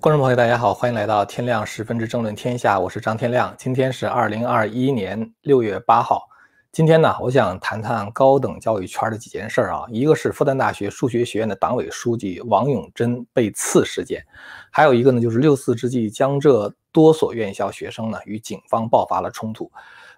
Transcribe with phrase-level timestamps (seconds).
[0.00, 3.54] 观众朋友，大家好，欢迎来到天亮十分之争论天下，我是张天亮。
[3.58, 6.26] 今天是二零二一年六月八号。
[6.72, 9.84] 今天呢，我想谈谈高等教育圈的几件事啊。
[9.90, 14.24] 一个是复旦大学数学学院的党委书记王永珍被刺事件，
[14.70, 19.70] 还有一个呢，就是六四之际，江浙多所院校学生呢与警方爆发了冲突。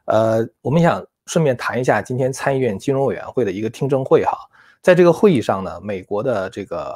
[0.04, 4.38] 呃，我们想顺便谈一下今天参议院金融委员会的一个听证会哈。
[4.80, 6.94] 在这个会议上呢，美国的这个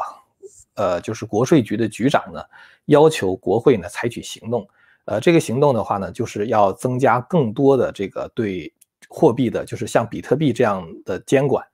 [0.75, 2.41] 呃，就是国税局的局长呢。
[2.87, 4.67] 要求国会呢采取行动，
[5.05, 8.73] 呃，这个行动的话呢，就是要增加更多的这个对
[9.09, 11.65] 货币的，就是像比特币这样的监管，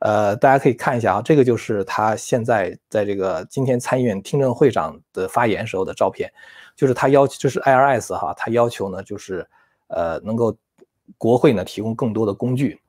[0.00, 6.30] 呃，大家可以看一下啊，这个就是他现在在这个今天参议院听证会上的发言时候的照片，
[6.76, 9.46] 就是他要求，就是 IRS 哈，他要求呢，就是
[9.88, 10.56] 呃，能够
[11.16, 12.80] 国会呢提供更多的工具。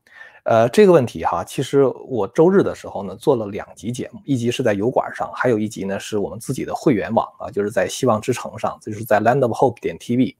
[0.45, 10.35] 呃，这个问题哈，其实我周日的时候呢做了两集节目，一集是在油管上，还有一集呢是我们自己的会员网啊，就是在希望之城上，就是在 Land of Hope 点 TV。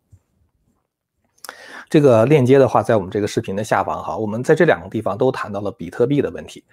[1.90, 6.64] 这个链接的话，在我们这个视频的下方哈，我们在这两个地方都谈到了比特币的问题。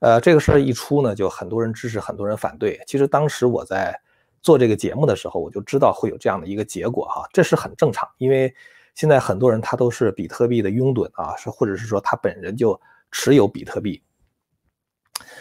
[0.00, 2.80] 呃，这个事儿一出呢，就很多人支持，很多人反对。
[2.88, 3.96] 其实当时我在
[4.40, 8.52] 做这个节目的时候，我就知道会有这样的一个结果哈，这是很正常，因为。
[8.94, 12.78] 现在很多人他都是比特币的拥趸啊，是或者是说他本人就
[13.10, 14.02] 持有比特币。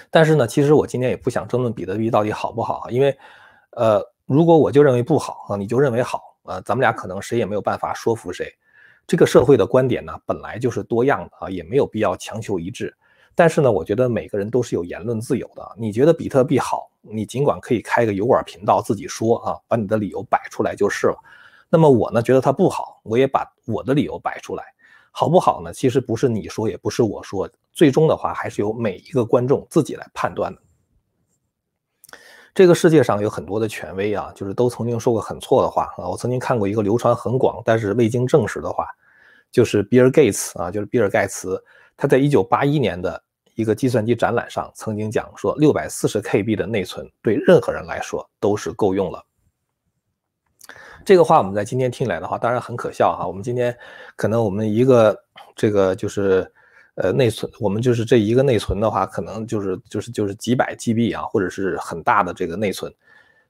[0.09, 3.17] 但是呢，其实我今天也不想争论比特币到底好不好，因为，
[3.71, 8.53] 呃，如果我就认为不好啊，你就认为好啊，咱们俩可能谁也没有办法说服谁。
[9.07, 12.95] 这个社会的观点呢，本来就是多样的啊，也没有必要强求一致。
[13.33, 15.75] 但是呢，我觉得每个人都是有言论自由的。
[15.77, 21.17] 你觉得比特币好，你尽管可以开个油管频道自己说啊，把你的理由摆出来就是了。
[21.71, 24.63] 那么我呢觉得它不好，我也把我的理由摆出来，
[25.09, 25.71] 好不好呢？
[25.71, 30.61] 其实不是你说，也不是我说，最终的话还是由每一个观众自己来判断的。
[32.53, 36.09] 这个世界上有很多的权威啊，就是都曾经说过很错的话啊。
[36.09, 38.85] 我曾经看过一个流传很广，但是未经证实的话，
[39.49, 41.63] 就是比尔盖茨啊，就是比尔盖茨，
[41.95, 43.23] 他在一九八一年的
[43.55, 49.25] 一个计算机展览上曾经讲说，六百四十 KB 的内存对任何人来说都是够用了。
[51.03, 53.25] 这个话我们在今天听来的话，当然很可笑哈。
[53.25, 53.75] 我们今天
[54.15, 55.17] 可能我们一个
[55.55, 56.49] 这个就是
[56.95, 62.93] 呃内存，我们就是这一个内存的话，可能就是就是就是几百 GB 啊，或者是很大的这个内存。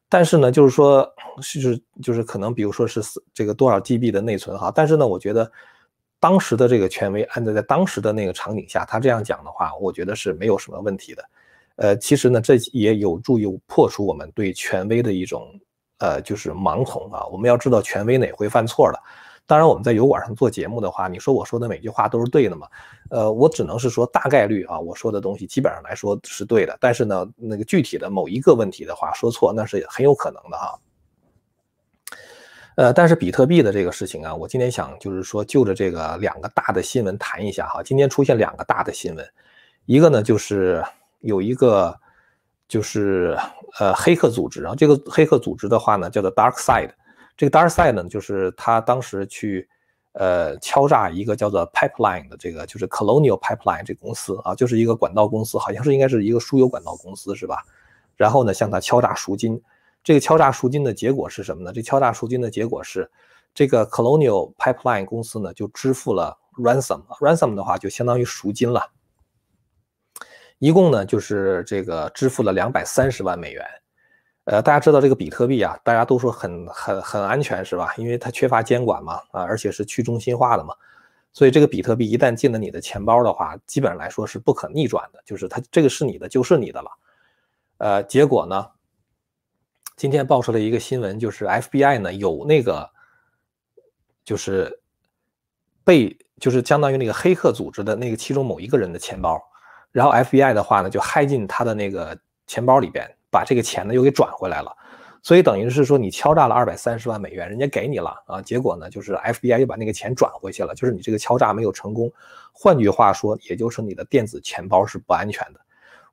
[0.08, 1.08] 但是呢，就是说
[1.42, 3.02] 是就是可能比如说是
[3.34, 4.72] 这个多少 GB 的内存哈。
[4.74, 5.50] 但是呢，我觉得
[6.20, 11.30] 当时的这个权威按照在当时的那个场景下，他这样讲的话，我觉得是没有什么问题的。
[11.76, 15.48] 呃，其实呢，这也有助于破除我们对权威的一种。
[16.02, 17.24] 呃，就是盲从啊！
[17.28, 19.00] 我们要知道权威哪会犯错的。
[19.46, 22.68] 当然，我们在油管上做节目的话，你说我说的每句话都是对的吗？
[23.12, 26.76] 呃，我只能是说大概率啊，我说的东西基本上来说是对的。
[26.82, 30.80] 但是呢，那个具体的某一个问题的话说错，那是很有可能的哈。
[32.78, 37.84] 呃，但是比特币的这个事情啊，我今天想就是说就着这个两个大的新闻谈一下哈。
[37.84, 39.24] 今天出现两个大的新闻，
[39.86, 40.84] 一个呢就是
[41.20, 41.96] 有一个。
[42.72, 43.38] 就是
[43.80, 46.90] 呃黑客组织，然后这个黑客组织的话呢叫做 Dark Side，
[47.36, 49.68] 这个 Dark Side 呢就是他当时去
[50.14, 57.58] 呃敲诈一个叫做 Pipeline 的这个就是 Colonial Pipeline 这个公司啊，就是一个管道公司，好像是应该是一个输油管道公司是吧？
[58.16, 59.62] 然后呢向他敲诈赎金，
[60.02, 61.74] 这个敲诈赎金的结果是什么呢？
[61.74, 63.12] 这敲诈赎金的结果是
[63.54, 68.90] 这个 Colonial Pipeline 公司呢就支付了 ransom，ransom 的话就相当于赎金了。
[70.62, 73.66] 一共呢，就是这个支付了两百三十万美元。
[74.44, 77.96] 呃，大家知道这个比特币啊，大家都说很很很安全，是吧？
[77.98, 80.76] 因为它缺乏监管嘛，啊，而且是去中心化的嘛，
[81.34, 86.92] 所以这个比特币一旦进了你的钱包的话，基本上来说是不可逆转的，就是它这个是你的就是你的了。
[87.78, 88.68] 呃，结果呢，
[89.96, 92.88] 今天爆出了一个新闻，就是 FBI 呢有那个，
[94.24, 94.80] 就是
[95.84, 99.42] 被就是相当于那个黑客组织的那个其中某一个人的钱包。
[99.92, 104.76] 然后 FBI 的话呢，就嗨进他的那个钱包里边，把这个钱呢又给转回来了，
[105.22, 112.12] 所以等于是说你敲诈了二百三十万美元，人家给你了啊，结果呢就是 FBI 又把那个钱转回去了，就是你这个敲诈没有成功。
[112.54, 115.60] 换句话说，也就是你的电子钱包是不安全的。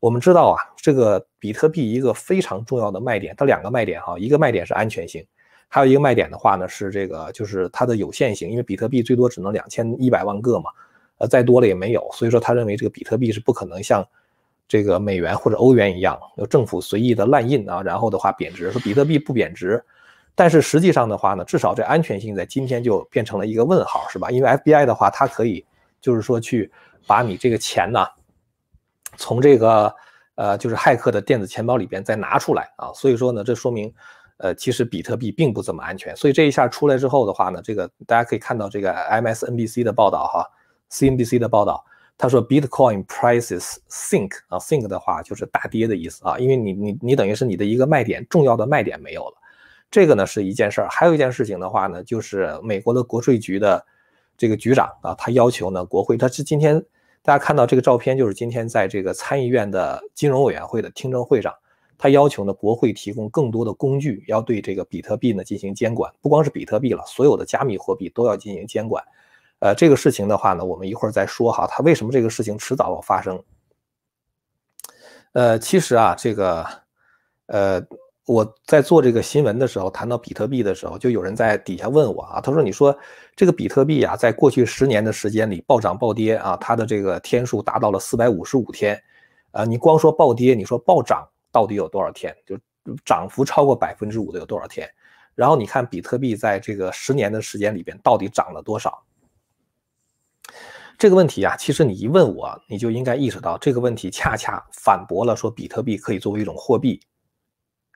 [0.00, 5.26] 我们知道啊，这个比特币一个非常重要的卖点，它两个卖点哈，一个卖点是安全性，
[5.67, 10.70] 还有一个卖点的话呢是这个就是它的有限性，因为比特币最多只能两千一百万个嘛。
[11.19, 14.06] 呃，再多了也没有，所以说他认为这个比特币是不可能像
[14.67, 18.70] 这个美元或者欧元一样，由政府随意的滥印啊，然后的话贬值。
[18.70, 19.82] 说比特币不贬值，
[20.35, 24.31] 但是实际上的话呢，至少这安全性在今天就变成了一个问号，是吧？
[24.31, 25.65] 因为 FBI 的话，它可以
[26.00, 26.70] 就是说去
[27.06, 28.06] 把你这个钱呢，
[29.17, 29.93] 从这个
[30.37, 33.93] 呃就是骇客的电子钱包里边再拿出来啊，所以说呢，这说明
[34.37, 36.15] 呃，其实比特币并不怎么安全。
[36.15, 40.47] 所以这一下出来之后的话呢，这个大家可以看到这个 MSNBC 的报道哈
[40.90, 41.85] ，CNBC 的报道，
[42.17, 49.35] 他说 Bitcoin prices sink 啊，sink 的话就是大跌的意思啊，因为你你你等于是你的一个卖点，重要的卖点没有了。
[49.90, 53.87] 这个呢是一件事儿，还有一件事情的话呢，就是美国的国税局的
[54.37, 56.85] 这个局长啊，他要求呢国会，他是今天
[57.23, 61.55] 大家看到这个照片，就是今天在这个参议院的金融委员会的听证会上，
[61.96, 69.02] 他要求呢国会提供更多的工具，要对这个比特币呢进行监管，不光是比特币了，所有的加密货币都要进行监管。
[69.60, 73.43] 呃，这个事情的话呢，我们一会儿再说哈，他为什么这个事情迟早要发生？
[75.32, 76.66] 呃，其实啊，这个
[77.46, 77.82] 呃。
[78.28, 82.94] 我在做这个新闻的时候，谈到比特币的时候，就有人在底下问我啊，他说：“你说
[83.34, 89.02] 这个比特币啊，在过去十年的时间里暴涨暴跌啊，它的这个天数达到了四百五十五天，
[89.52, 92.37] 啊，你光说暴跌，你说暴涨到底有多少天？
[92.44, 92.55] 就
[93.02, 94.87] 涨幅超过百分之五的有多少天？
[95.34, 99.02] 然后你看比特币在这个十年的时间里边到底涨了多少？
[100.99, 107.00] 这个问题啊，其实你一问我，你就应该意识到这个问题恰恰反驳了说比特币可以作为一种货币。”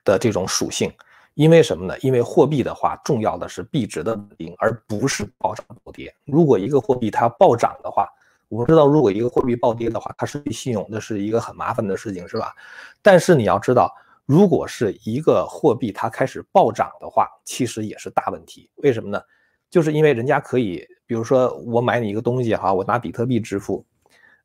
[0.05, 0.91] 的这种属性，
[1.33, 1.97] 因为什么呢？
[1.99, 6.13] 因为货币的话，重要的是币值的稳定，而不是暴涨暴跌。
[6.25, 8.05] 如果一个货币它暴涨的话，
[8.49, 12.53] 我们知道，如果一个货币暴跌的话，它失去信用，那是一个很麻烦的事情，是吧？
[13.01, 13.89] 但是你要知道，
[14.25, 18.69] 如果是一个货币它开始暴涨的话，其实也是大问题。
[18.75, 19.21] 为什么呢？
[19.69, 23.85] 就是因为人家可以，比如说我买你一个东西哈，我拿比特币支付，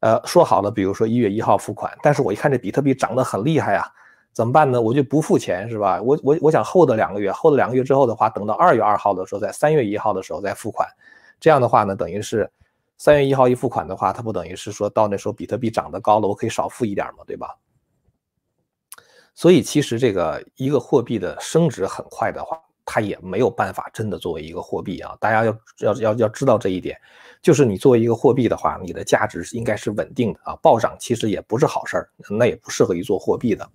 [0.00, 3.86] 呃，说好了，比如说一月一号付款，但是我一看这比特币涨得很厉害啊。
[4.34, 4.78] 怎么办呢？
[4.78, 5.98] 我就不付钱，是吧？
[6.02, 10.86] 我我我想后的两个月，后的两个月之后的话，等到二月二号的时候，在三月一号的时候再付款。
[11.40, 12.46] 这样的话呢，等于是
[12.98, 17.56] 三月一号一付款的话，它不等于是说到那时候比特币涨得高了，我可以少付一点嘛，对吧？
[19.34, 22.60] 所以其实这个一个货币的升值很快的话，
[22.90, 25.14] 它也没有办法真的作为一个货币啊。
[25.20, 26.98] 大家要要要要知道这一点，
[27.42, 30.56] 就是你作为一个货币的话，你的价值应该是稳定的啊。
[30.62, 33.68] 暴涨其实也不是好事儿，那也不适合于做货币的。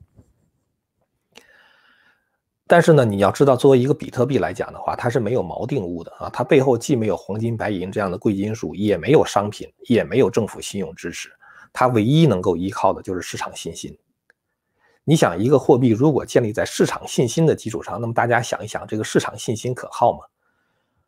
[2.66, 11.30] 但是呢，你要知道，作为一个比特币来讲的话，它是没有锚定物的啊，它背后既没有黄金、白银这样的贵金属，也没有商品，也没有政府信用支持，
[11.72, 13.96] 它唯一能够依靠的就是市场信心。
[15.06, 20.20] 你想，一个货币如果建立在市场信心的基础上，那么大家想一想，这个市场信心可靠吗？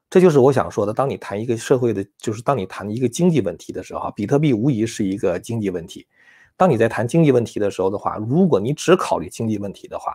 [0.10, 0.94] 这就是我想说的。
[0.94, 6.06] 当你谈一个社会的，就是当你谈一个经济问题的时候，比特币无疑是一个经济问题。
[6.58, 10.14] 当你在谈经济问题的时候的话，如果你只考虑经济问题的话，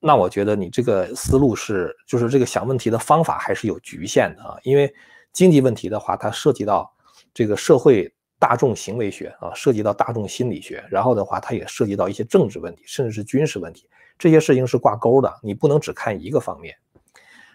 [0.00, 4.56] 那我觉得你这个思路是，就是这个想问题的方法还是有局限的啊。
[4.64, 4.92] 因为
[5.32, 6.90] 经济问题的话，它涉及到
[7.32, 13.88] 这个社会大众行为学啊，涉及到大众心理学，然后的话，它也涉及到一些政治问题，甚至是军事问题，
[14.18, 16.74] 这些事情是挂钩的，你不能只看一个方面。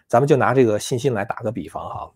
[0.06, 2.12] 咱们就拿这个信心来打个比方哈，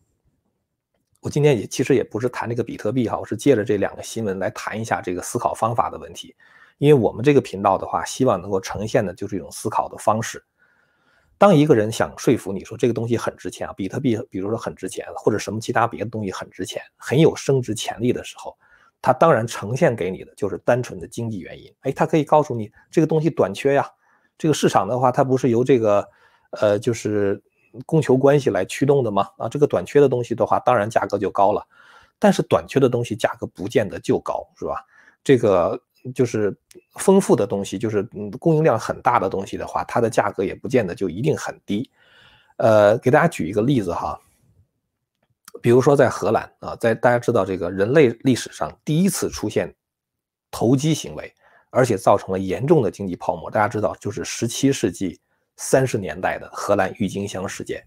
[1.20, 6.34] 我今天也其实也不是谈这个比特币哈，我是借着这两个新闻来谈一下这个思考方法的问题。
[6.78, 10.42] 因为我们这个频道的话，希望能够呈现的就是一种思考的方式。
[11.40, 18.54] 当一个人想说服你说这个东西很值钱啊，比特币，比如说很值钱，或者什么其他别的东西很值钱，很有升值潜力的时候，
[19.00, 21.74] 他当然呈现给你的就是单纯的经济原因。
[21.80, 23.90] 哎，他可以告诉你这个东西短缺呀，
[24.36, 26.06] 这个市场的话，它不是由这个
[26.60, 27.42] 呃就是
[27.86, 29.26] 供求关系来驱动的吗？
[29.38, 31.66] 啊，这个短缺的东西的话，当然价格就高了。
[32.18, 34.84] 但是短缺的东西价格不见得就高，是吧？
[35.24, 35.80] 这个。
[36.14, 36.56] 就是
[36.94, 41.90] 丰富的东西，就是嗯供应量很大的东西的话，它的价格也不见得就一定很低。
[42.56, 44.18] 呃，给大家举一个例子哈，
[45.62, 49.74] 比如说在荷兰啊，在大家知道这个人类历史上第一次出现
[50.50, 51.32] 投机行为，
[51.70, 53.50] 而且造成了严重的经济泡沫。
[53.50, 55.20] 大家知道，就是十七世纪
[55.56, 57.82] 三十年代的荷兰郁金香事件。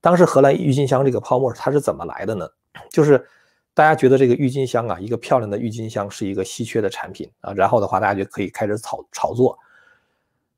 [0.00, 2.48] 当时荷兰郁金香这个泡沫它是怎么来的呢？
[2.90, 3.26] 就是。
[3.76, 9.58] 大家觉得这个郁金香啊，一个漂亮的郁金香是一个稀缺的产品啊，然后的话，大家就可以开始炒炒作。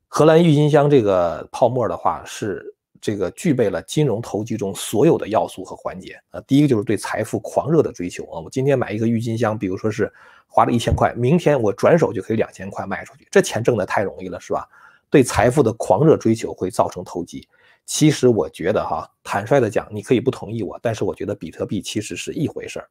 [0.07, 6.39] 荷兰郁金香这个泡沫的话，是这个具备了金融投机中所有的要素和环节啊。
[6.47, 10.09] 第一个就是对财富狂热的追求啊，我今天买一个郁金香，比如说是
[10.47, 14.65] 花了一千块，明天我转手就可以两千块卖出去，这钱挣得太容易了，是吧？
[15.09, 17.45] 对财富的狂热追求会造成投机。
[17.85, 22.87] 其实我觉得哈，坦率的讲，你可以不同意我，但是我觉得比特币其实是一回事儿。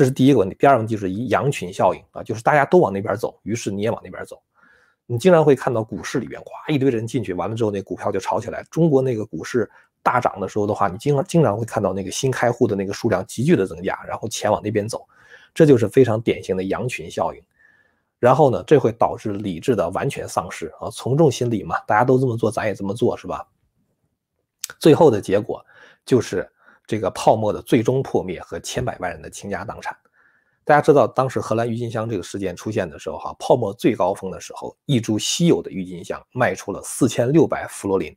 [0.00, 4.40] 这是第一个问题，第二个问题就是羊群效应啊，就是大家都往那边走，于是你也往那边走。
[5.04, 8.64] 你经常会看到股市里边，哗，一堆人进去，完了之后那股票就炒起来。
[8.70, 9.70] 中国那个股市
[10.02, 15.06] 大涨的时候的话，你经常经常会看到那个新开户的那个数量急剧的增加，然后钱往那边走，
[15.52, 17.42] 这就是非常典型的羊群效应。
[18.18, 23.46] 然后呢，这会导致理智的完全丧失啊，从众心理嘛，大家都这么做，咱也这么做，是吧？
[24.78, 25.62] 最后的结果
[26.06, 26.50] 就是
[26.90, 29.96] 这个泡沫的最终破灭和千百万人的倾家荡产。
[30.64, 38.12] 大家知道，当时荷兰郁金香这个事件出现的时候，哈，泡沫最高峰的时候，一株稀有的郁金香卖出了四千六百弗罗林。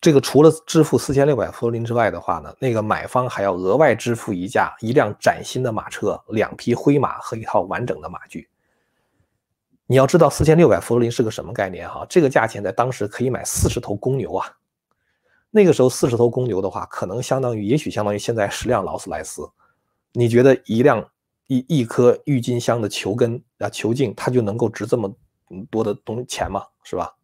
[0.00, 8.48] 这个除了支付四千六百弗罗林之外的话呢，那个买方还要额外支付一架一辆崭新的马车、两匹灰马和一套完整的马具。
[9.86, 11.86] 你要知道，四千六百弗罗林是个什么概念？
[11.86, 14.50] 哈，这个价钱在当时可以买四十头公牛啊。
[15.50, 19.48] 那个时候，四十头公牛的话，可能相当于，也许相当于现在十辆劳斯莱斯。
[20.12, 21.10] 你觉得一辆
[21.46, 25.14] 一一颗郁金香的球根啊球茎，它就能够值这么
[25.70, 26.64] 多的东钱吗？
[26.82, 27.14] 是吧？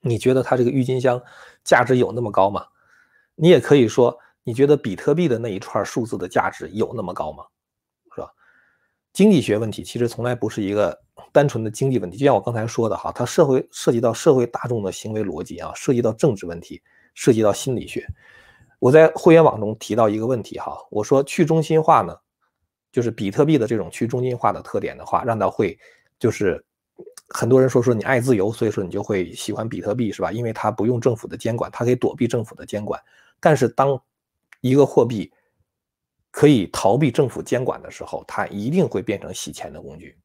[0.00, 1.20] 你觉得它这个郁金香
[1.62, 2.64] 价值有那么高吗？
[3.34, 7.44] 你也可以说，你觉得比特币的那一串数字的价值有那么高吗？
[8.14, 8.32] 是吧？
[9.12, 10.98] 经济学问题其实从来不是一个
[11.30, 16.82] 单纯的经济问题，就像我刚才说的哈，它社会涉及到社会大众的行为逻辑啊，涉及到政治问题，
[17.14, 18.06] 涉及到心理学。
[18.78, 22.16] 我在会员网中提到一个问题哈，我说去中心化呢，
[22.90, 25.78] 就是比特币的这种去中心化的特点的话，让它会
[26.18, 26.64] 就是
[27.28, 30.32] 很多人说说你爱自由，所以说你就会喜欢比特币是吧？
[30.32, 33.00] 因为它不用政府的监管，它可以躲避政府的监管。
[33.40, 34.00] 但是当
[34.60, 35.32] 一个货币
[36.32, 40.18] 可以逃避政府监管的时候，它一定会变成洗钱的工具，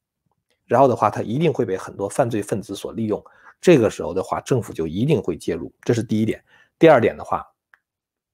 [0.65, 3.23] 然后的话，它一定会被很多犯罪分子所利用。
[3.61, 6.43] 这个时候的话，政府就一定会介入，这是第一点。
[6.79, 7.45] 第二点的话。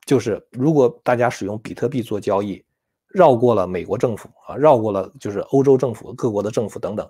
[0.06, 2.62] 就是如果大家使用比特币做交易，
[3.08, 7.10] 绕过了美国政府啊，绕过了就是欧洲政府、各国的政府等等，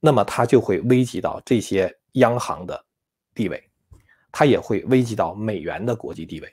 [0.00, 2.84] 那么它就会危及到这些央行的
[3.36, 3.62] 地位，
[4.32, 6.52] 它也会危及到美元的国际地位。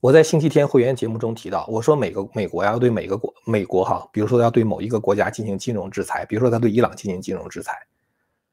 [0.00, 7.86] 我在星期天会员节目中提到，我说每个美国要对每个国美国哈，比如说要对某一个国家进行金融制裁，比如说他对伊朗进行金融制裁，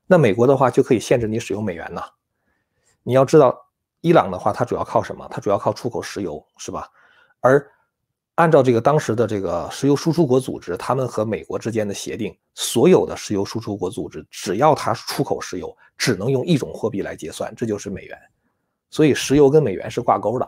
[0.05, 2.03] 那美国的话就可以限制你使用美元呐。
[3.05, 3.55] 你要知道。
[4.01, 5.27] 伊朗的话，它主要靠什么？
[5.31, 6.87] 它主要靠出口石油，是吧？
[7.39, 7.67] 而
[8.35, 18.15] 按照这个当时的这个石油输出国组织，他们和美国之间的协定，所有的石油输出国组织，只要它出口石油，只能用一种货币来结算，这就是美元。
[18.91, 20.47] 所以石油跟美元是挂钩的。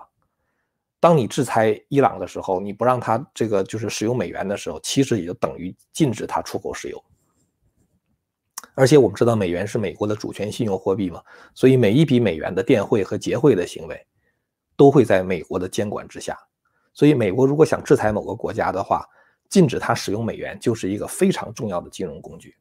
[1.00, 7.04] 当你制裁伊朗的时候，你不让它这个就是使用美元的时候，其实也就等于禁止它出口石油。
[8.78, 11.20] 而且我们知道美元是美国的主权信用货币嘛，
[11.56, 14.06] 所以每一笔美元的电汇和结汇的行为，
[14.76, 16.38] 都会在美国的监管之下。
[16.94, 19.04] 所以美国如果想制裁某个国家的话，
[19.50, 22.56] 禁止它使用美元就是一个非常重要的金融工具。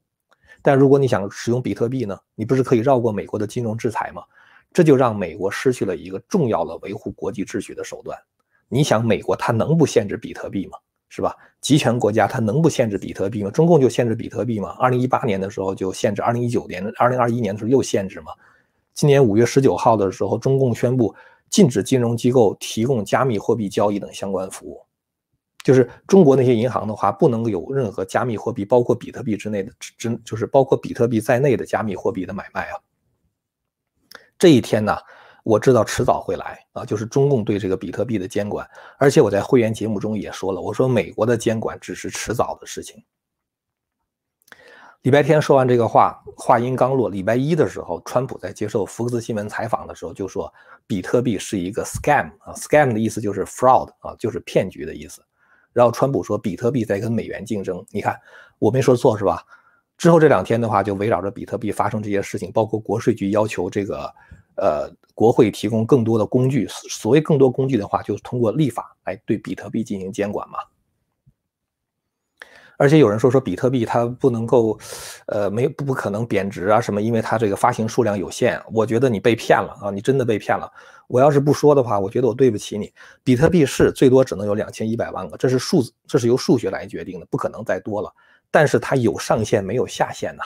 [0.62, 4.22] 但如果你想使用比特币呢，你不是可以绕过美国的金融制裁吗？
[4.72, 8.18] 这就让美国失去了一个重要的维护国际秩序的手段。
[8.70, 10.78] 你想，美国它能不限制比特币吗？
[11.08, 11.34] 是吧？
[11.60, 13.50] 集权国家它能不限制比特币吗？
[13.50, 14.70] 中共就限制比特币吗？
[14.78, 18.32] 二零一八年的时候就限制，二零一九年、二零二一年的时候又限制吗？
[18.94, 21.14] 今年五月十九号的时候，中共宣布
[21.50, 24.80] 禁止金融机构提供加密货币交易等相关服务，
[25.64, 32.78] 就是中国那些银行的话，不能有任何加密货币，包括比特币之内的，之就是包括比特币在内的加密货币的买卖啊。
[34.38, 34.96] 这一天呢？
[35.46, 43.00] 我知道迟早会来啊，就是中共对这个比特币的监管，而且我在会员节目中也说了，我说美国的监管只是迟早的事情。
[45.02, 50.52] 礼拜天说完这个话，话音刚落，礼拜一的时候，川普在接受福克斯新闻采访的时候就说，
[50.84, 55.22] 比特币是一个 scam 啊，scam 的意思就是 fraud 啊，就是骗局的意思。
[55.72, 58.18] 然后川普说，比特币在跟美元竞争，你看
[58.58, 59.44] 我没说错是吧？
[59.96, 64.12] 之后这两天的话，就围绕着比特币发生这些事情，包括国税局要求这个。
[64.56, 70.58] 呃，国会提供更多的工具，所谓更多工具的话，就是通过立法来对比特币进行监管嘛。
[72.78, 74.78] 而且有人说说比特币它不能够，
[75.28, 78.62] 呃，没不不可能贬值啊什么，因为它这个发行数量有限。
[78.70, 80.70] 我觉得你被骗了啊，你真的被骗了。
[81.08, 82.92] 我要是不说的话，我觉得我对不起你。
[83.24, 88.12] 比特币是最多只能有两千一百万个，这是数字，这是由数学来决定的，不可能再多了。
[88.50, 90.44] 但是它有上限没有下限呐。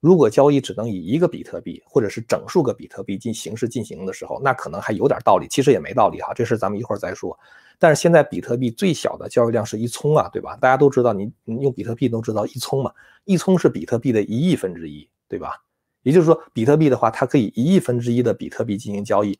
[0.00, 7.38] 如果交易只能以一个比特币或者是整数个比特币进形式进行的时候，那可能还有点道理，其实也没道理哈，这事咱们一会儿再说。
[7.80, 10.56] 但是现在比特币最小的交易量是一聪啊，对吧？
[10.60, 12.92] 大家都知道，你你用比特币都知道一聪嘛，
[13.24, 15.62] 一聪是比特币的一亿分之一，对吧？
[16.02, 19.38] 也就是说，比特币的话，它可以一亿分之一的比特币进行交易。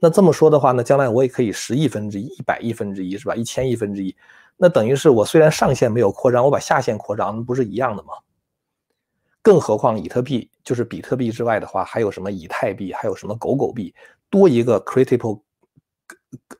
[0.00, 3.34] 那这么说的话呢，将来我也可以十亿分之一、一百亿分之一，是吧？
[3.34, 4.14] 一千亿分之一，
[4.56, 8.10] 那等于是我虽然上限没有扩张，我把下限扩张，那不是一样的吗？
[9.42, 13.94] 更何况，以特币就是比特币之外的话，还有什么以太币，还有什么狗狗币，
[14.28, 15.40] 多一个 critical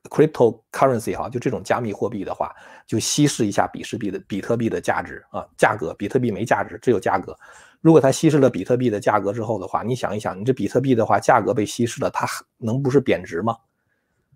[0.09, 2.55] cryptocurrency 哈，就这种加密货币的话，
[2.87, 7.37] 就稀释一下比特币的比特币的价值啊，价格，比特币没价值，只有价格。
[7.81, 13.57] 如果它稀释了比特币的价格之后的话，你想一想，你这比特币的话，价格被稀释了，它能不是贬值吗？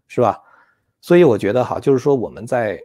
[0.07, 0.39] 是吧？
[1.01, 2.79] 所以我觉得哈，就是说我们在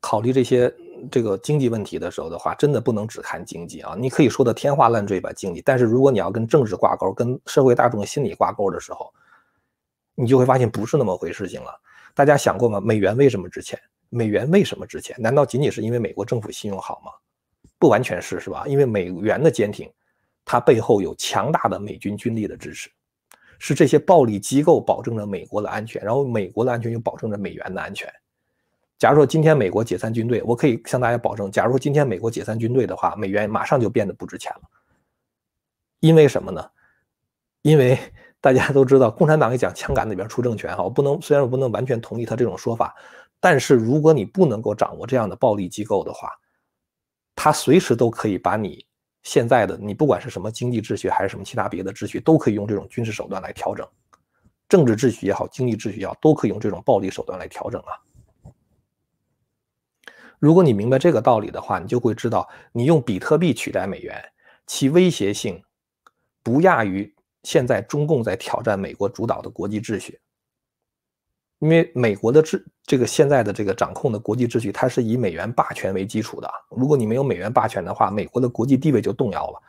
[0.00, 0.74] 考虑这些
[1.10, 3.94] 这个经济问题的时候的话，真的不能只看经济啊。
[3.98, 9.12] 你可以说的天花乱坠吧，经济，但是如果你要跟政治挂钩，跟社会大众心理挂钩的时候，
[10.14, 11.70] 你就会发现不是那么回事情了。
[12.14, 12.80] 大家想过吗？
[12.80, 13.78] 美元为什么值钱？
[14.10, 15.16] 美元为什么值钱？
[15.18, 17.10] 难道仅仅是因为美国政府信用好吗？
[17.78, 18.64] 不完全是，是吧？
[18.66, 19.90] 因为美元的坚挺，
[20.44, 22.90] 它背后有强大的美军军力的支持，
[23.58, 28.12] 是这些暴力机构保证着美国的安全，然后美国的安全又保证着美元的安全。
[29.02, 34.60] 假如说今天美国解散军队，我可以向大家保证，假如说今天美国解散军队的话，美元马上就变得不值钱了。
[35.98, 36.64] 因为什么呢？
[37.62, 37.98] 因为
[38.40, 42.94] 大家都知道，共产党也讲枪杆子里边出政权哈，我不能，虽然我不能完全同意他这种说法，
[43.40, 46.30] 但是如果你不能够掌握这样的暴力机构的话，
[47.34, 48.86] 他随时都可以把你
[49.24, 53.84] 现在的你不管是什么经济秩序还是什么其他别的秩序，都可以用这种军事手段来调整，
[54.68, 57.98] 政治秩序也好，经济秩序也好，都可以用这种暴力手段来调整啊。
[60.42, 64.20] 如果你明白这个道理的话，你就会知道，你用比特币取代美元，
[64.66, 65.62] 其威胁性
[66.42, 70.18] 不亚于现在中共在挑战美国主导的国际秩序。
[71.60, 76.50] 因为美国的秩这个现在的这个掌控的国际秩序，它是以美元霸权为基础的。
[76.70, 79.62] 如果你没有美元霸权的话，美国的国际地位就动摇了。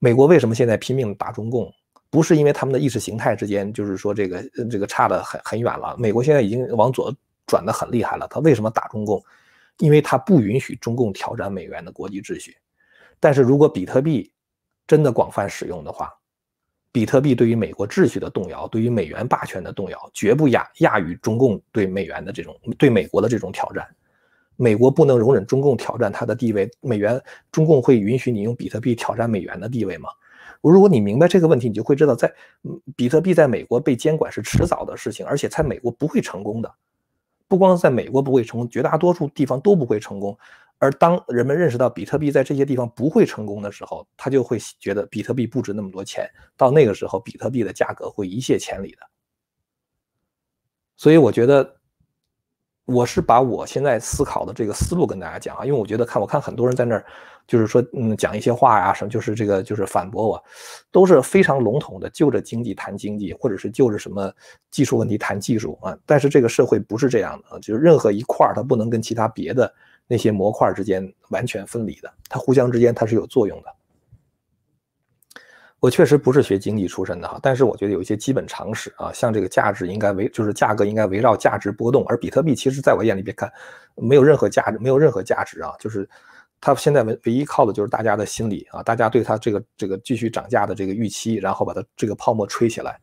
[0.00, 1.72] 美国为什么现在拼命打中共？
[2.10, 5.94] 不是因为他们的意识形态之间就是说这个这个差得很很远了。
[5.96, 7.14] 美国现在已经往左
[7.46, 8.26] 转得很厉害了。
[8.28, 9.22] 他为什么打中共？
[9.78, 12.56] 因为他不允许中共挑战美元的国际秩序。
[13.18, 14.32] 但是如果比特币
[14.86, 16.12] 真的广泛使用的话，
[16.90, 23.86] 比特币对于美国秩序的动摇，对于美元霸权的动摇，绝不亚亚于中共对美元的这种对美国的这种挑战。
[24.56, 30.10] 美国不能容忍中共挑战它的地位，美元中共会允许你用比特币挑战美元的地位吗？
[30.60, 32.32] 如果你明白这个问题，你就会知道，在
[32.94, 36.72] 比特币在美国被监管是迟早的事情，而且在美国不会成功的。
[37.52, 40.34] 不光在美国不会成功，绝大多数地方都不会成功。
[40.78, 46.26] 而当人们认识到比特币在这些地方不会成功的时候，他就会觉得比特币不值那么多钱。
[46.56, 49.06] 到那个时候，比特币的价格会一泻千里的。
[50.96, 51.76] 所以，我觉得
[52.84, 57.04] 我是把我现在思考的这个思路跟大家讲啊，因为我觉得看我看很多人在那儿，
[57.46, 60.44] 就是说嗯讲一些话呀什么，就是这个就是反驳我，
[60.90, 64.32] 都是非常笼统的就着经济谈经济，或者是就着什么
[64.70, 65.96] 技术问题谈技术啊。
[66.04, 69.72] 但是这个社会不是这样的，就是任何一块儿它不能跟其他别的。
[70.08, 73.74] 那些模块之间完全分离的，它互相之间它是有作用的。
[75.82, 83.52] 我确实不是学经济出身的哈，但是我觉得有一些基本常识啊，像这个价值应该围，就是价格应该围绕价值波动，而比特币其实在我眼里边看，
[83.96, 86.08] 没有任何价值，没有任何价值啊，就是
[86.60, 93.00] 它现在唯唯一靠的就是大家的心理啊，大家对它这个这个继续涨价的这个预期，然后把它这个泡沫吹起来。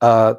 [0.00, 0.36] 呃，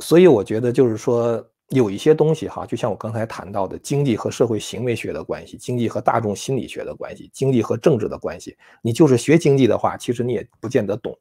[0.00, 1.48] 所以我觉得就是说。
[1.70, 8.56] 有一些东西哈，就像我刚才谈到的，经济和社会行为学的关系，经济和大众心理学的关系，经济和政治的关系。
[8.82, 11.18] 你就是学经济的话，其实你也不见得懂。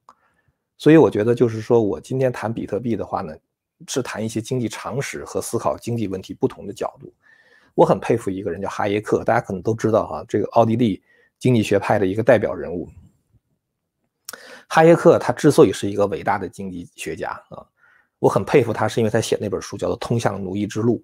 [0.78, 3.34] 所以我觉得，就是说我今天谈比特币的话呢，
[3.88, 7.12] 是谈一些经济常识和思考经济问题不同的角度。
[7.74, 11.02] 我很佩服一个人叫哈耶克，大家可能都知道哈，这个奥地利
[11.40, 12.90] 经济学派的一个代表人物。
[14.68, 17.66] 哈耶克他之所以是一个伟大的经济学家啊。
[18.24, 20.96] 我很佩服他，是因为他写那本书叫做《通向奴役之路》。《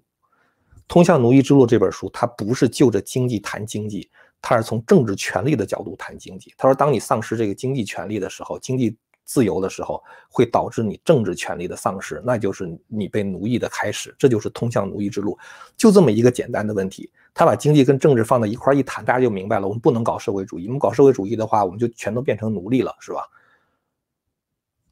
[0.88, 4.08] 通向奴役之路》这本书，他不是就着经济谈经济，
[4.40, 6.54] 他是从政治权利的角度谈经济。
[6.56, 14.14] 他说，当你丧失这个经济权利的时候，经济自由的时候，会导致你政治权利的丧失，那就是你被奴役的开始。
[14.18, 15.38] 这就是通向奴役之路，
[15.76, 17.10] 就这么一个简单的问题。
[17.34, 19.68] 他把经济跟政治放在一块一谈，大家就明白了。
[19.68, 23.28] 我们不能搞社会主义，我们搞社会主义的话，我们就全都变成奴隶了，是吧？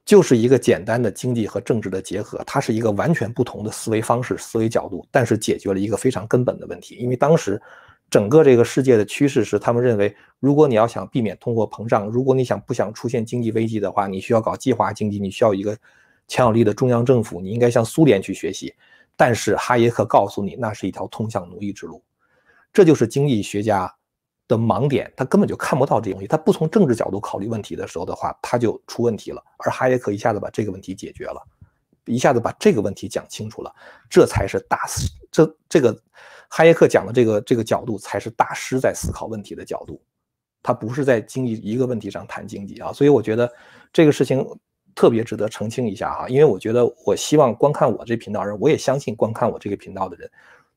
[0.09, 6.95] 就是一个简单的经济和政治的结合，它是一个完全不同的思维方式、思维角度，但是解决了一个非常根本的问题。
[6.95, 7.61] 因为当时
[8.09, 15.77] 整个这个世界的趋势是，他们认为，如果你要想避免通货膨胀，如果你想不想出现经济危机的话，你需要搞计划经济，你需要一个
[16.27, 18.75] 强有力的中央政府，你应该向苏联去学习。
[19.15, 22.03] 但是哈耶克告诉你，那是一条通向奴役之路。
[22.73, 23.95] 这就是经济学家。
[24.49, 26.27] 的盲点，他根本就看不到这东西。
[26.27, 29.41] 他不从政治角度考虑问题的时候的话，他就出问题了。
[29.59, 31.41] 而哈耶克一下子把这个问题解决了，
[32.07, 33.71] 一下子把这个问题讲清楚了，
[34.09, 35.07] 这才是大师。
[35.31, 35.97] 这这个
[36.49, 40.01] 哈耶克讲的这个这个角度，才是大师在思考问题的角度。
[40.63, 42.93] 他不是在经济一个问题上谈经济啊。
[42.93, 43.51] 所以我觉得
[43.93, 44.45] 这个事情
[44.95, 50.29] 特别值得澄清一下哈，因为我觉得我希望观看我这频道人，我也相信观看我这个频道的人，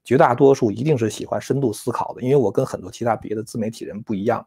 [0.04, 4.46] 绝大多数一定是喜欢深度思考的，因为我跟很多其他别的自媒体人不一样，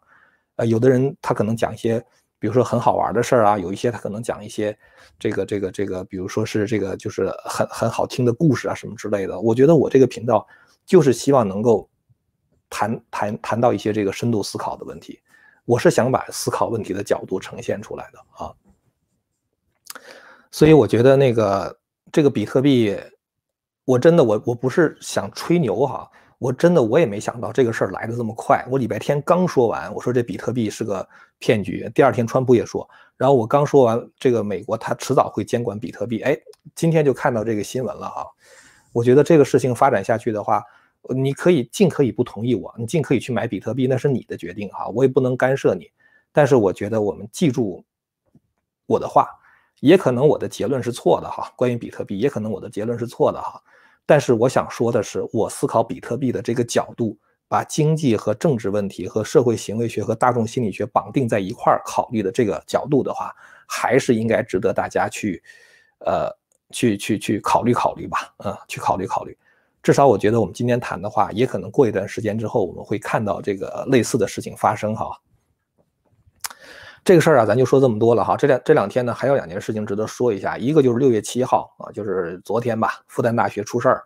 [0.57, 2.05] 呃，有的人他可能讲一些，
[2.39, 4.77] 比如说很好玩的事儿啊，有一些他可能讲一些
[5.19, 9.39] 这个这个这个，比如说是这个就是很很好听的故事啊什么之类的。
[9.41, 10.47] 我觉得我这个频道
[10.85, 11.89] 就是希望能够
[12.69, 15.21] 谈谈谈到一些这个深度思考的问题，
[15.65, 18.53] 我是想把思考问题的角度呈现出来的啊。
[20.51, 21.79] 所以我觉得那个
[22.13, 22.97] 这个比特币，
[23.85, 28.65] 我真的我我不是想吹牛哈，我真的我也没想到这个事儿来的这么快。
[28.71, 31.07] 我礼拜天刚说完，我说这比特币是个
[31.39, 31.91] 骗局。
[31.95, 36.35] 第二天川普也说，然后我刚说完这个美国他迟早会监管比特币，哎，
[36.75, 38.27] 今天就看到这个新闻了哈。
[38.93, 40.65] 我觉得这个事情发展下去的话，
[41.15, 45.91] 你可以尽可以不同意我，你尽可以去买比特币，那是你的决定哈，我也不能干涉你。
[46.33, 47.85] 但是我觉得我们记住
[48.87, 49.29] 我的话。
[49.81, 53.61] 也可能我的结论是错的哈，关于比特币，也可能我的结论是错的哈。
[54.07, 57.17] 但是我想说的是，我思考比特币的这个角度，
[57.49, 63.35] 把经济和政治问题和社会行为学和大众心理学绑定在一块儿考虑的这个角度的话，
[63.67, 65.43] 还是应该值得大家去，
[66.01, 66.29] 呃，
[66.71, 69.37] 去去去考虑考虑吧，嗯，去考虑考虑。
[69.83, 75.11] 至少我觉得我们今天谈的话，也可能过一段时间之后，我们会看到这个类似的事情发生哈。
[77.05, 78.35] 这个事儿啊，咱就说这么多了哈。
[78.35, 80.57] 这两这两天呢，还有两件事情值得说一下。
[80.57, 84.05] 一个就是六月七号啊，就是昨天吧，复旦大学出事儿，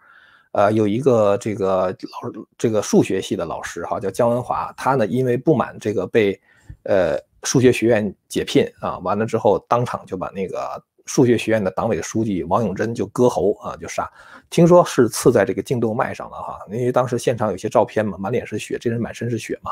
[0.50, 6.38] 呃，有一个这个老这个数学系的老师哈，叫姜文华，他呢因为不满这个被
[6.82, 14.11] 呃数学学院解聘啊，完了之后当场就把那个数学学院的党委书记王永珍就割喉啊，就杀，
[14.50, 19.70] 听说是刺在这个颈动脉上了哈，因为当时现场有些照片嘛，满脸是血，这人满身是血嘛。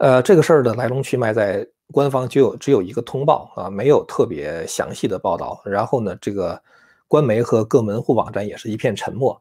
[0.00, 5.60] 呃，这个事儿的来龙去脉在官方就有只有一个通报啊，没有特别详细的报道。
[5.62, 6.58] 然后呢，这个
[7.06, 9.38] 官媒和各门户网站也是一片沉默。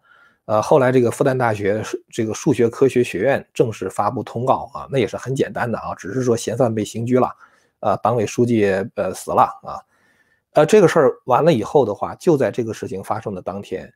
[0.48, 7.34] 呃，后来这个复旦大学这个数学科学学院正式发布通告啊，那也是很简单的啊，只是说嫌犯被刑拘了，
[7.80, 9.80] 啊，党委书记呃死了啊。
[10.56, 13.90] 呃，这个事儿完了以后的话，就在这个事情发生的当天，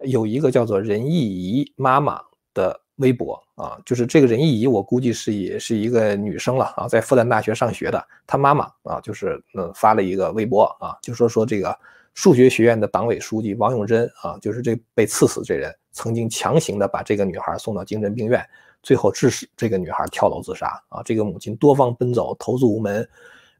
[0.00, 2.20] 有一个叫做任意怡妈妈
[2.52, 2.80] 的。
[3.00, 8.02] 微博啊，就是这个任意怡，我估计是也是一个女生了啊，在复旦大学上学的。
[8.26, 11.76] 她妈妈啊，就是嗯发了一个微博啊，就说说这个
[12.14, 18.46] 数学学院的党委书记王永珍啊，就是这被刺死这人，曾经强行的把这个女孩送到精神病院，
[18.82, 21.02] 最后致使这个女孩跳楼自杀啊。
[21.02, 23.08] 这个母亲多方奔走，投诉无门。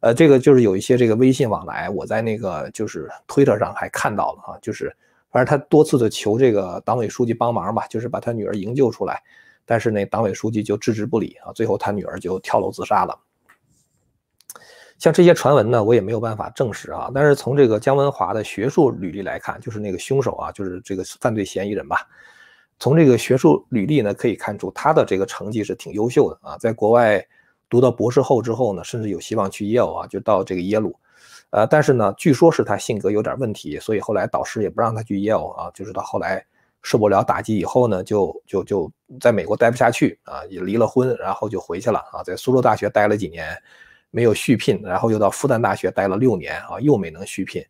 [0.00, 4.94] 呃，这个就是有一些这个微信往来，我在那个就是推特上还看到了啊，就是。
[5.30, 9.22] 反正他多次的求这个党委书记帮忙吧，就是把他女儿营救出来，
[9.64, 13.18] 但是那党委书记就置之不理啊，最后他女儿就跳楼自杀了。
[14.98, 17.10] 像这些传闻呢，我也没有办法证实啊。
[17.14, 22.06] 但是从这个姜文华的学术履历来看，就是那个凶手啊，就是这个犯罪嫌疑人吧。
[22.78, 27.24] 从这个学术履历呢，可以看出他的这个成绩是挺优秀的啊，在国外
[27.68, 30.94] 读到博士后之后呢，甚至有希望去耶鲁啊，就到这个耶鲁。
[31.50, 35.70] 呃，但是呢，据说是他性格有点问题，所以后来导师也不让他去耶鲁啊。
[35.74, 36.44] 就是到后来
[36.82, 42.22] 受不了打击以后呢，就就就在美国待不下去啊，也离了婚，然后就回去了啊。
[42.22, 43.56] 在苏州大学待了几年，
[44.10, 47.64] 没有续聘，然后又到复旦大学待了六年啊，又没能续聘。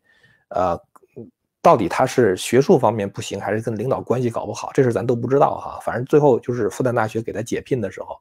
[0.49, 0.79] 呃，
[1.61, 5.79] 到底他是学术方面不行，还是跟领导关系搞不好，这事咱都不知道哈。
[5.81, 8.15] 反正最后就是复旦大学给他解聘的时候。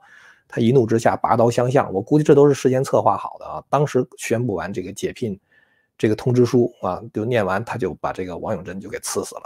[0.53, 3.63] 他一怒之下拔刀相向，我估计这都是事先策划好的啊！
[3.71, 5.39] 当时宣布完这个解聘
[6.01, 9.43] 这个通知书啊，就念完，他就把这个王永珍就给刺死了。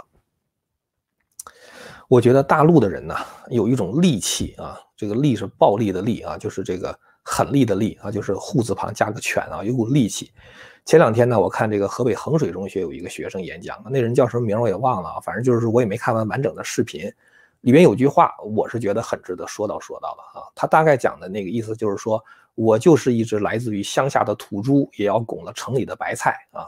[2.07, 3.13] 我觉得大陆的人呢，
[3.49, 10.31] 有一种戾气啊，这个戾是暴力的戾啊，就是这个狠戾的戾啊，就是户字旁加个犬啊，有股戾气。
[10.85, 17.11] 前两天呢，我看这个河北衡水中学有一个学生演讲，那人叫什么名我也忘了啊，反正就是我也没看完完整的视频。
[17.59, 20.47] 里面有句话，我是觉得很值得说到说到的啊。
[20.55, 22.23] 他大概讲的那个意思就是说，
[22.55, 26.65] 我就是一只来自于乡下的土猪，也要拱了城里的白菜啊。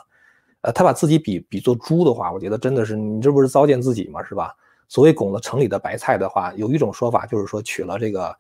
[0.62, 4.24] 呃，他把自己比比作猪的话，我觉得真的是你这不是糟践自己吗？
[4.24, 4.56] 是吧？
[4.90, 8.36] 所谓拱了城里的白菜的话，有一种说法就是说娶了这个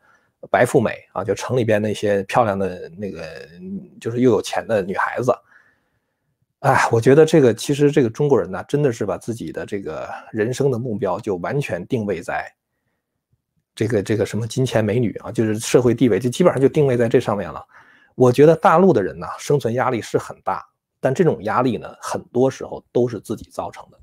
[0.49, 3.23] 白富美啊，就城里边那些漂亮的那个，
[3.99, 5.31] 就是又有钱的女孩子。
[6.62, 12.51] 哎，我觉得这个其实这个中国人呢，真的是把自己的这个人生的目标就完全定位在
[13.78, 17.63] 这个这个什么金钱美女啊，就是社会地位，就基本上就定位在这上面了。
[18.16, 20.68] 我觉得大陆的人呢，生存压力是很大，
[21.00, 24.00] 但这种压力呢，很多时候都是自己造成的。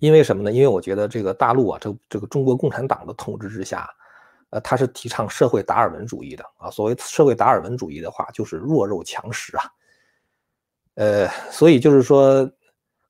[0.00, 0.52] 因为什么呢？
[0.52, 3.88] 因为我觉得这个大陆啊，这这个中国共产党的统治之下，
[4.50, 6.70] 呃，他是提倡社会达尔文主义的啊。
[6.70, 9.64] 所谓社会达尔文主义的话，就是弱肉强食啊。
[10.96, 12.46] 呃，所以就是说，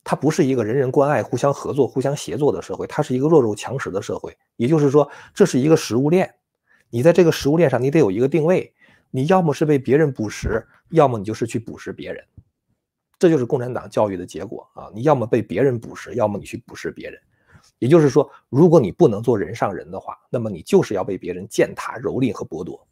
[0.04, 4.36] 它不是一个人人关爱、互相合作、互相协作的社会，它是一个弱肉强食的社会。
[4.56, 6.32] 也就是说，这是一个食物链，
[6.90, 8.72] 你在这个食物链上，你得有一个定位，
[9.10, 12.22] 你要么是被别人捕食，要么你就是去捕食别人。
[13.18, 14.90] 这就是共产党教育的结果啊！
[14.94, 17.18] 你要么被别人捕食，要么你去捕食别人。
[17.78, 22.86] 也就是说，如果你不能做人上人的话，那么你就是要被别人践踏、蹂躏和剥夺。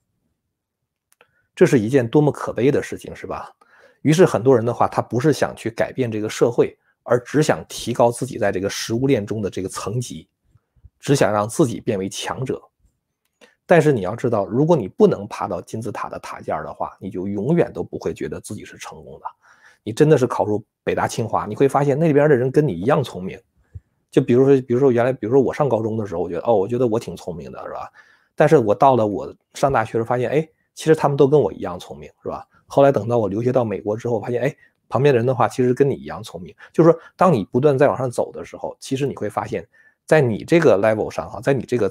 [1.55, 3.53] 这是一件多么可悲的事情，是吧？
[4.01, 10.29] 于是很多人的话，他不是想去改变这个社会，而只想提高自己在这个食物链中的这个层级，
[11.01, 12.63] 只想让自己变为强者。
[13.65, 19.27] 但是你要知道，如果你不能爬到金字塔的塔尖的话，你就永远都不会觉得自己是成功的。
[19.83, 23.41] 你真的是考入北大清华，你会发现那边的人跟你一样聪明。
[24.11, 27.91] 就比如说，比如说原来，比如说我上高中的时候，我觉得哦，我觉得我挺聪明的，是吧？
[28.35, 32.47] 但是我到了我上大学时，发现哎，其实他们都跟我一样聪明，是吧？
[32.67, 34.57] 后来等到我留学到美国之后，发现哎，
[34.93, 36.55] 旁边的人的话其实跟你一样聪明。
[36.71, 39.67] 就是说，当你不断在往上走的时候，其实你会发现，
[40.05, 41.91] 在你这个 level 上哈，在你这个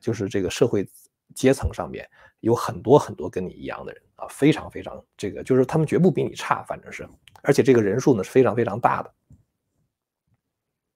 [0.00, 0.88] 就是这个社会
[1.34, 2.08] 阶层上面，
[2.40, 7.06] 有很多很多跟你一样的人啊，非常非常这个，就是他们绝不比你差，反正是，
[7.42, 9.12] 而且这个人数呢是非常非常大的。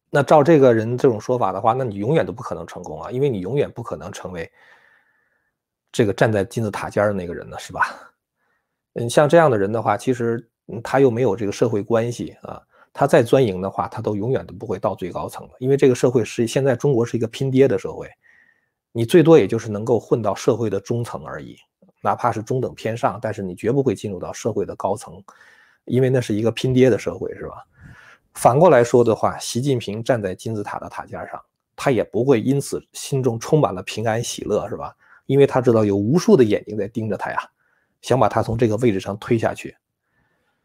[0.08, 4.50] 那照这个人这种说法的话，那你永远都不可能成功啊，因为你永远不可能成为
[5.92, 8.10] 这个站在金字塔尖的那个人呢，是吧？
[8.94, 18.08] 嗯，像这样的人的话，其实他又没有这个社会关系啊，他再钻营的话，他都永远都不会到最高层的，因为这个社会是现在中国是一个拼爹的社会，
[18.92, 21.56] 你最多也就是能够混到社会的中层而已，
[22.00, 25.20] 哪怕是中等偏上，但是你绝不会进入到社会的高层，
[25.86, 27.66] 因为那是一个拼爹的社会，是吧？
[28.34, 31.40] 反过来说的话，习近平站在金字塔的塔尖上，
[31.74, 34.94] 他也不会因此心中充满了平安喜乐，是吧？
[35.26, 37.38] 因为他知道有无数的眼睛在盯着他呀。
[38.00, 39.76] 想把他从这个位置上推下去，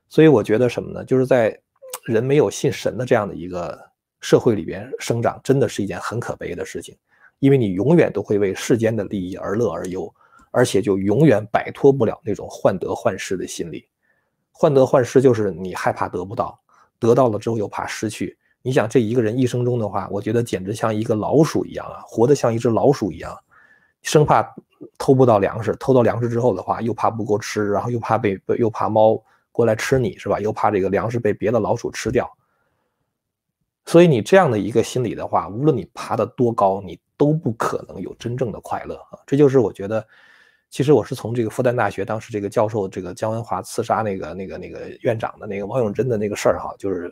[0.09, 1.03] 所以我觉得什么呢？
[1.03, 1.57] 就是在
[2.05, 3.77] 人没有信神的这样的一个
[4.21, 6.95] 社会里边生长，真的是一件很可悲的事情。
[7.39, 10.11] 因为你永远都会为世间的利益而乐而忧，
[10.49, 13.85] 而且就永远摆脱不了那种患得患失的心理。
[14.51, 16.59] 患得患失就是你害怕得不到，
[16.97, 18.35] 得到了之后又怕失去。
[18.63, 23.37] 你想这一个人一生中的话，我觉得简直像一个老鼠一样啊，活得像一只老鼠一样。
[24.01, 24.55] 生怕
[24.97, 29.21] 偷不到粮食，偷到粮食之后的话，又怕不够吃，然后又怕被又怕猫
[29.57, 30.39] 过来吃你，是吧？
[30.39, 32.31] 又怕这个粮食被别的老鼠吃掉。
[33.85, 39.17] 所以你这样的一个心理的话，无论你爬得多高，你都不可能有真正的快乐啊！
[39.25, 40.05] 这就是我觉得，
[40.69, 47.11] 其实我是从这个复旦大学当时这个教授这个姜文华刺杀那个那个那个院长的那个王永贞的那个事儿哈，就是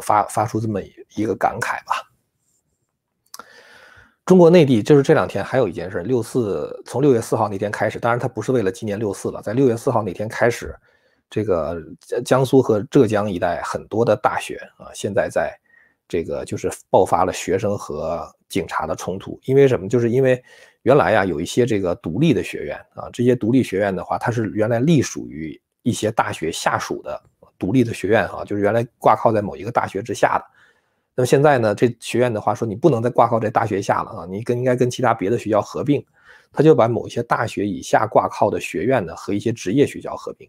[0.00, 0.80] 发发出这么
[1.14, 2.08] 一个感慨吧。
[4.24, 10.74] 中国内地就是这两天还有一件事，六四从六月四号那天开始，当然它不是为了纪念六四了，在六月四号那天开始，
[11.28, 15.52] 这个江江苏和浙江一带很多的大学啊，现在在
[16.08, 19.38] 这个就是爆发了学生和警察的冲突。
[19.44, 19.88] 因为什么？
[19.88, 20.42] 就是因为
[20.82, 27.20] 原来呀有一些这个独立的学院啊，这些独立学院的话，它是原来隶属于一些大学下属的
[27.58, 30.44] 独立的学院啊，就是原来挂靠在某一个大学之下的。
[31.16, 36.04] 那么现在呢，这学院的话说，你不能再挂靠在大学下了啊，你跟应该跟其他别的学校合并，
[36.52, 40.48] 他就把某些大学以下挂靠的学院呢和一些职业学校合并。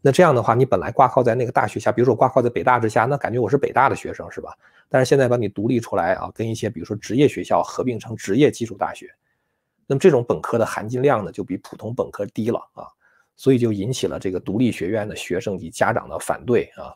[0.00, 4.56] 那这样的话，你本来挂靠在那个大学下，比如说我挂靠在北大之下，那感觉我是北大的学生是吧？
[4.88, 9.12] 但是现在把你独立出来啊，跟一些比如说职业学校合并成职业技术大学，
[9.86, 12.86] 那么这种本科的含金量呢就比普通本科低了啊，
[13.36, 16.94] 所以就引起了这个独立学院的学生及家长的反对啊。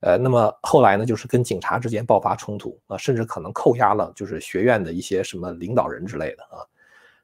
[0.00, 6.62] 呃，那么后来呢，就是跟警察之间爆发冲突啊，甚至可能扣押了就是学院的一些什么领导人之类的啊。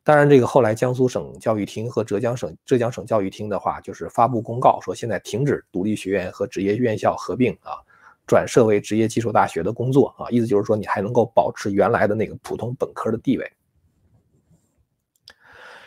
[0.07, 7.81] 当然，这个后来江苏省教育厅和浙江省浙江省教育厅的话，就是发布公告说，现在停止独立学院和职业院校合并啊，
[8.27, 13.51] 转设为职业技术大学的工作啊，意思就是说你还能够保持原来的那个普通本科的地位。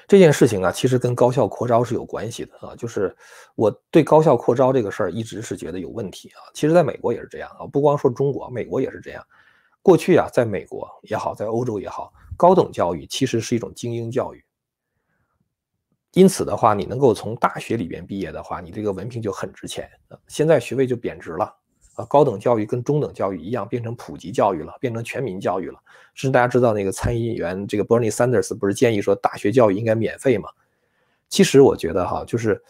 [0.08, 2.74] 这件事情啊，其实跟高校扩招是有关系的啊。
[2.76, 3.16] 就是
[3.56, 6.40] 我对高校扩招这个事儿一直是觉得有问题啊。
[6.56, 9.24] 其实在美国也是这样啊，不光说中国，美国也是这样。
[9.84, 14.42] 过去啊，在美国也好，在欧洲也好，高等教育其实是一种精英教育。
[16.14, 19.90] 因此的话，你能够从大学里边毕业的话，你这个文凭就很值钱。
[20.28, 21.54] 现在学位就贬值了。
[21.96, 25.80] 啊，高等教育跟中等教育一样，变成普及教育了，变成全民教育了。
[26.14, 30.48] 甚至大家知道那个参议员这个 Bernie Sanders 不是建议说大学教育应该免费吗？
[31.28, 32.64] 其实我觉得哈，就是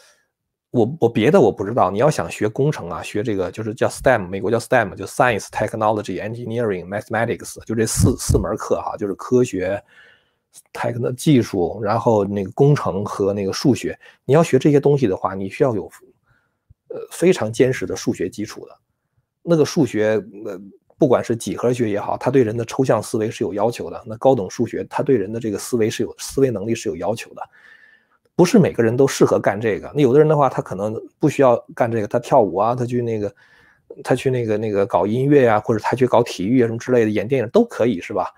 [0.72, 1.90] 我我别的我不知道。
[1.90, 9.84] 你要想学工程啊，学这个就是叫 STEM，美国叫 STEM，就 Science、Technology、Engineering、Mathematics，就这四四门课哈，就是科学、
[10.74, 13.98] techn 技术，然后那个工程和那个数学。
[14.26, 15.90] 你要学这些东西的话，你需要有。
[16.90, 18.74] 呃非常坚实的数学基础的。
[19.44, 20.58] 那个数学，呃，
[20.98, 24.02] 不管是几何学也好，它对人的抽象思维是有要求的。
[24.06, 27.42] 那高等数学，它对人的这个思维是有思维能力是有要求的。
[28.38, 29.92] 不是每个人都适合干这个。
[29.96, 33.36] 那有的人的话，他可能不需要干这个，他跳舞啊，他去那个，
[34.04, 38.32] 他去那个那个搞音乐啊，或者他去搞体育啊什么之类的，演电影都可以，是吧？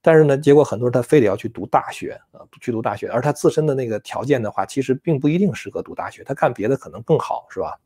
[0.00, 7.76] 但是呢，结果很多人他非得要去读大学啊，去读大学，而他自身的那个条件的话，其实并不一定适合读大学，他干别的可能更好，是吧？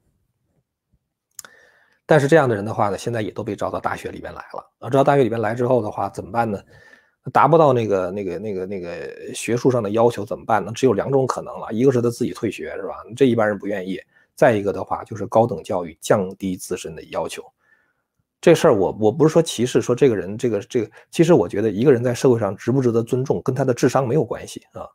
[2.05, 4.71] 但是这样的人的话呢，现在也都被招到大学里边来了。
[4.83, 6.61] 招到大学里边来之后的话，怎么办呢？
[7.33, 10.71] 达不到那个那个那个那个学术上的要求怎么办呢？
[10.75, 12.97] 只有两种可能了，一个是他自己退学，是吧？
[13.17, 13.99] 这一般人不愿意。
[14.35, 17.43] 再一个的话，就是高等教育降低自身的要求。
[18.41, 24.87] 这事儿我我不是说歧视，说这个人这个这个，其实我觉得一个人在社会上值不值得尊重，跟他的智商没有关系啊。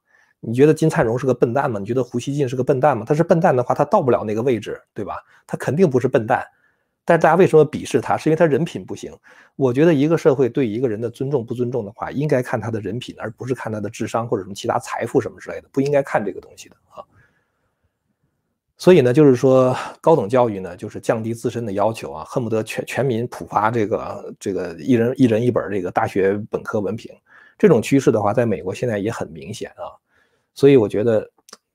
[0.41, 1.79] 你觉得金灿荣是个笨蛋吗？
[1.79, 3.05] 你觉得胡锡进是个笨蛋吗？
[3.07, 5.15] 他是笨蛋的话，他到不了那个位置，对吧？
[5.47, 6.45] 他肯定不是笨蛋。
[7.09, 8.15] 但大家为什么鄙视他？
[8.15, 9.11] 是因为他人品不行。
[9.55, 17.01] 我觉得一个社会对一个人的尊重不尊重的话，应该看他的人品，而不是看他的智商或者什么其他财富什么之类的，不应该看这个东西的啊。
[18.77, 27.11] 所以呢，就是说高等教育呢，就是降低自身的要求啊，恨不得全全民普发这个这个一人一人一本这个大学本科文凭。
[27.57, 29.97] 这种趋势的话，在美国现在也很明显啊。
[30.53, 31.27] 所以我觉得。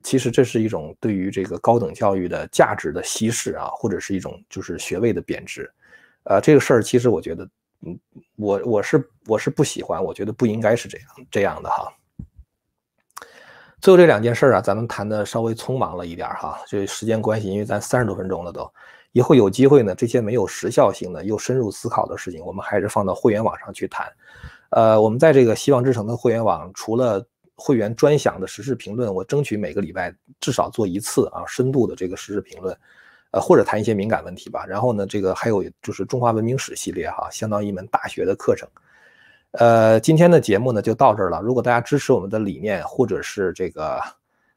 [0.04, 5.68] 其实这是一种对于这个高等教育的价值的稀释啊，或者是一种就是学位的贬值，
[6.24, 7.48] 呃，这个事儿其实我觉得，
[7.86, 7.98] 嗯，
[8.36, 11.90] 我我是我是不喜欢，我觉得不应该是这样这样的哈。
[13.80, 18.70] 最后这两件事儿啊，咱们谈的稍微匆忙了一点哈，这时间关系，因为咱三十多分钟了都，
[19.12, 24.06] 以后有机会呢，这些没有时效性的又深入思考的事情，我们还是放到会员网上去谈。
[24.70, 32.76] 呃，我们在这个希望之城的会员网，除了会员专享的时事评论，我争取每个礼拜至少做一次啊，深度的这个时事评论，
[33.30, 34.64] 呃，或者谈一些敏感问题吧。
[34.66, 38.68] 然后呢，这个还有就是中华文明史系列哈，相当于一门大学的课程。
[39.52, 41.40] 呃，今天的节目呢就到这儿了。
[41.40, 44.00] 如果大家支持我们的理念，或者是这个，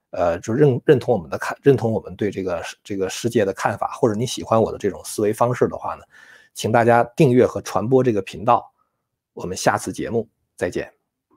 [0.10, 6.04] 呃，就认认同我们的看，认同我们对这个这个世界的看法，或者你喜欢我的这种思维方式的话呢，
[6.56, 8.74] 请大家订阅和传播这个频道。
[9.34, 10.97] 我们下次节目再见。